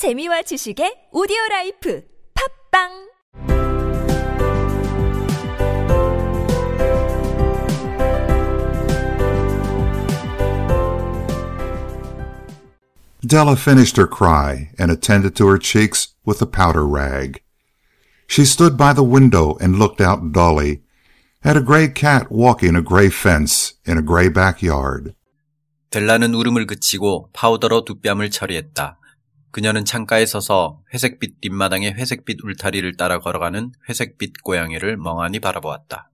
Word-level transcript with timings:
재미와 0.00 0.40
지식의 0.48 1.10
오디오 1.12 1.36
라이프 1.50 2.00
팝빵 2.72 3.10
Della 13.20 13.56
finished 13.56 13.98
her 13.98 14.08
cry 14.08 14.70
and 14.78 14.90
attended 14.90 15.36
to 15.36 15.46
her 15.48 15.58
cheeks 15.58 16.14
with 16.24 16.40
a 16.40 16.46
powder 16.46 16.86
rag. 16.88 17.42
She 18.26 18.46
stood 18.46 18.78
by 18.78 18.94
the 18.94 19.04
window 19.04 19.58
and 19.60 19.78
looked 19.78 20.00
out 20.00 20.32
dully 20.32 20.80
at 21.44 21.58
a 21.58 21.60
gray 21.60 21.88
cat 21.88 22.32
walking 22.32 22.74
a 22.74 22.80
gray 22.80 23.10
fence 23.10 23.74
in 23.84 23.98
a 23.98 24.02
gray 24.02 24.30
backyard. 24.30 25.12
델라는 25.90 26.32
울음을 26.32 26.64
그치고 26.64 27.28
파우더로 27.34 27.84
두 27.84 28.00
뺨을 28.00 28.30
처리했다. 28.30 28.96
그녀는 29.52 29.84
창가에 29.84 30.26
서서 30.26 30.82
회색빛 30.94 31.40
뒷마당의 31.40 31.94
회색빛 31.94 32.38
울타리를 32.44 32.96
따라 32.96 33.18
걸어가는 33.18 33.72
회색빛 33.88 34.42
고양이를 34.42 34.96
멍하니 34.96 35.40
바라보았다. 35.40 36.10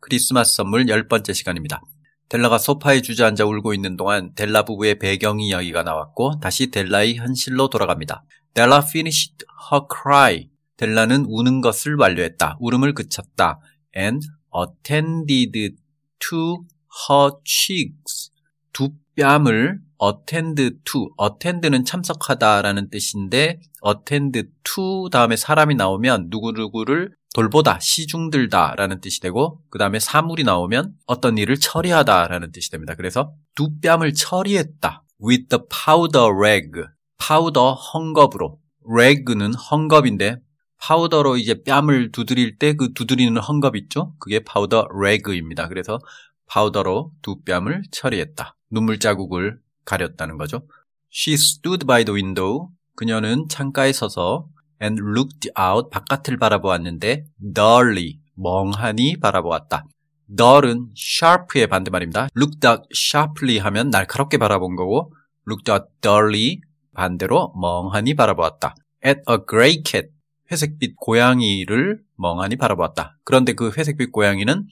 크리스마스 0.00 0.56
선물 0.56 0.88
열 0.88 1.06
번째 1.08 1.32
시간입니다. 1.32 1.80
델라가 2.28 2.58
소파에 2.58 3.00
주저앉아 3.00 3.44
울고 3.44 3.74
있는 3.74 3.96
동안 3.96 4.34
델라 4.34 4.64
부부의 4.64 4.98
배경 4.98 5.40
이야기가 5.40 5.82
나왔고 5.84 6.40
다시 6.40 6.70
델라의 6.70 7.16
현실로 7.16 7.68
돌아갑니다. 7.68 8.24
델라 8.54 8.82
finished 8.88 9.46
her 9.70 9.84
cry. 9.88 10.50
델라는 10.76 11.26
우는 11.28 11.60
것을 11.60 11.94
완료했다. 11.94 12.56
울음을 12.58 12.94
그쳤다. 12.94 13.60
and 13.96 14.26
attended 14.52 15.76
to 16.18 16.64
her 17.08 17.30
cheeks. 17.44 18.33
두 18.74 18.90
뺨을 19.16 19.78
attend 20.02 20.70
to, 20.84 21.08
attend는 21.22 21.86
참석하다라는 21.86 22.90
뜻인데 22.90 23.60
attend 23.86 24.42
to 24.64 25.08
다음에 25.08 25.36
사람이 25.36 25.76
나오면 25.76 26.26
누구누구를 26.28 27.14
돌보다, 27.34 27.78
시중들다라는 27.80 29.00
뜻이 29.00 29.20
되고 29.20 29.60
그 29.70 29.78
다음에 29.78 29.98
사물이 29.98 30.44
나오면 30.44 30.92
어떤 31.06 31.38
일을 31.38 31.56
처리하다라는 31.58 32.52
뜻이 32.52 32.70
됩니다. 32.70 32.94
그래서 32.94 33.32
두 33.54 33.70
뺨을 33.80 34.12
처리했다. 34.12 35.02
with 35.24 35.48
the 35.48 35.62
powder 35.68 36.30
rag. 36.36 36.70
파우더 37.18 37.76
헝겊으로. 37.76 38.58
rag는 38.86 39.52
헝겊인데 39.52 40.40
파우더로 40.78 41.38
이제 41.38 41.62
뺨을 41.62 42.12
두드릴 42.12 42.58
때 42.58 42.74
그 42.74 42.92
두드리는 42.92 43.40
헝겊 43.40 43.76
있죠? 43.84 44.14
그게 44.18 44.40
파우더 44.40 44.88
rag입니다. 44.94 45.68
그래서 45.68 45.98
파우더로 46.46 47.12
두 47.22 47.40
뺨을 47.42 47.82
처리했다. 47.90 48.56
눈물 48.74 48.98
자국을 48.98 49.58
가렸다는 49.84 50.36
거죠. 50.36 50.66
She 51.12 51.34
stood 51.34 51.86
by 51.86 52.04
the 52.04 52.14
window. 52.14 52.68
그녀는 52.96 53.48
창가에 53.48 53.92
서서 53.92 54.48
and 54.82 55.00
looked 55.00 55.50
out 55.58 55.88
바깥을 55.90 56.36
바라보았는데 56.36 57.24
dully 57.54 58.18
멍하니 58.34 59.18
바라보았다. 59.20 59.86
dull은 60.28 60.88
sharp의 60.96 61.68
반대말입니다. 61.68 62.28
looked 62.36 62.66
out 62.66 62.82
sharply 62.92 63.58
하면 63.58 63.90
날카롭게 63.90 64.38
바라본 64.38 64.74
거고 64.76 65.12
looked 65.48 65.70
out 65.70 65.86
dully 66.00 66.60
반대로 66.94 67.52
멍하니 67.60 68.14
바라보았다. 68.14 68.74
at 69.06 69.20
a 69.30 69.36
gray 69.48 69.82
cat 69.84 70.08
회색빛 70.50 70.96
고양이를 70.96 72.02
멍하니 72.16 72.56
바라보았다. 72.56 73.18
그런데 73.24 73.52
그 73.52 73.70
회색빛 73.76 74.12
고양이는 74.12 74.66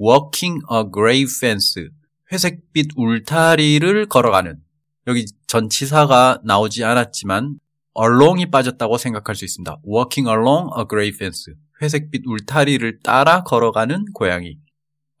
walking 0.00 0.62
a 0.72 0.84
gray 0.92 1.22
fence 1.22 1.88
회색빛 2.32 2.92
울타리를 2.96 4.06
걸어가는 4.06 4.58
여기 5.06 5.26
전치사가 5.46 6.40
나오지 6.44 6.84
않았지만 6.84 7.58
along이 7.98 8.50
빠졌다고 8.50 8.98
생각할 8.98 9.34
수 9.34 9.44
있습니다. 9.44 9.78
walking 9.86 10.28
along 10.28 10.70
a 10.78 10.84
gray 10.88 11.08
fence 11.08 11.54
회색빛 11.82 12.22
울타리를 12.26 13.00
따라 13.00 13.42
걸어가는 13.42 14.06
고양이 14.14 14.58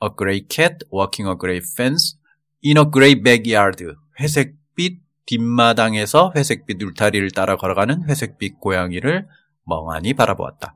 a 0.02 0.08
gray 0.16 0.46
cat 0.48 0.76
walking 0.92 1.28
a 1.28 1.36
gray 1.38 1.58
fence 1.58 2.16
in 2.64 2.76
a 2.76 2.84
gray 2.92 3.20
backyard 3.20 3.84
회색빛 4.20 5.00
뒷마당에서 5.26 6.32
회색빛 6.36 6.82
울타리를 6.82 7.30
따라 7.32 7.56
걸어가는 7.56 8.04
회색빛 8.08 8.60
고양이를 8.60 9.26
멍하니 9.64 10.14
바라보았다. 10.14 10.74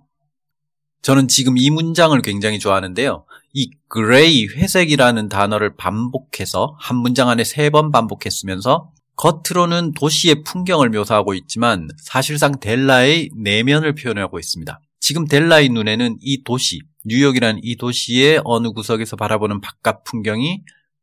저는 1.03 1.29
지금 1.29 1.59
이 1.59 1.71
문장을 1.71 2.19
굉장히 2.23 2.59
좋아하는데요. 2.59 3.27
이 3.55 3.71
gray, 3.93 4.49
회색이라는 4.49 5.29
단어를 5.29 5.77
반복해서 5.77 6.77
한 6.81 6.97
문장 6.97 7.29
안에 7.29 7.45
세 7.45 7.71
번 7.71 7.93
반복했으면서 7.93 8.91
겉으로는 9.17 9.93
도시의 9.93 10.43
풍경을 10.43 10.91
묘사하고 10.91 11.35
있지만 11.35 11.89
사실상 11.99 12.59
델라의 12.59 13.31
내면을 13.37 13.95
표현하고 13.95 14.41
있습니다. 14.41 14.81
지금 14.99 15.27
델라의 15.27 15.69
눈에는 15.69 16.17
이 16.21 16.43
도시, 16.43 16.81
뉴욕이라는 17.05 17.61
이 17.63 17.77
도시의 17.77 18.41
어느 18.45 18.73
구석에서 18.73 19.15
바라보는 19.17 19.61
바깥 19.61 20.03
풍경이 20.03 20.63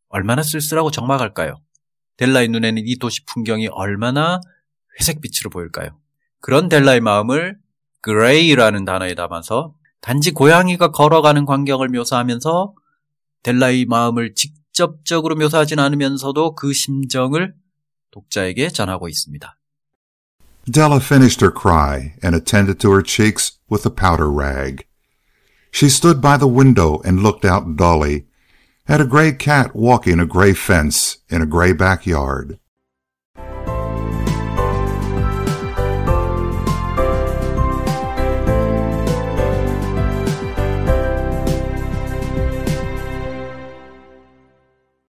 얼마나 0.10 0.44
쓸쓸하고 0.44 0.92
적막할까요? 0.92 1.56
델라의 2.18 2.50
눈에는 2.50 2.84
이 2.86 2.98
도시 2.98 3.24
풍경이 3.26 3.70
얼마나 3.70 4.42
회색빛으로 5.00 5.50
보일까요? 5.52 5.98
그런 6.42 6.68
델라의 6.68 7.00
마음을 7.00 7.58
gray라는 8.04 8.84
단어에 8.84 9.16
담아서 9.16 9.74
단지 10.01 10.31
고양이가 10.31 10.93
걸어가는 10.93 11.47
광경을 11.47 11.89
묘사하면서 11.89 12.75
델라의 13.43 13.87
마음을 13.87 14.35
직접적으로 14.35 15.37
묘사하진 15.37 15.79
않으면서도 15.79 16.55
그 16.55 16.73
심정을 16.73 17.55
독자에게 18.11 18.69
전하고 18.71 19.09
있습니다. 19.09 19.59
Della 20.71 20.99
finished 21.01 21.45
her 21.45 21.53
cry 21.53 22.15
and 22.25 22.35
attended 22.35 22.81
to 22.81 22.91
her 22.91 23.03
cheeks 23.03 23.59
with 23.71 23.87
a 23.87 23.95
powder 23.95 24.31
rag. 24.31 24.85
She 25.73 25.89
stood 25.89 26.21
by 26.21 26.39
the 26.39 26.49
window 26.49 27.01
and 27.05 27.23
looked 27.23 27.45
out 27.45 27.77
dully 27.77 28.27
at 28.89 29.01
a 29.01 29.07
gray 29.07 29.33
cat 29.33 29.75
walking 29.75 30.19
a 30.19 30.27
gray 30.27 30.55
fence 30.55 31.19
in 31.31 31.43
a 31.43 31.47
gray 31.47 31.73
backyard. 31.73 32.59